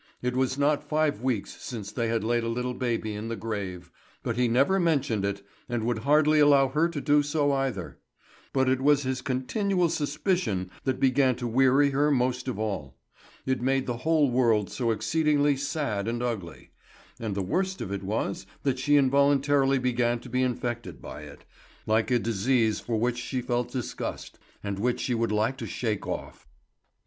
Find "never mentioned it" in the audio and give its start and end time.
4.47-5.45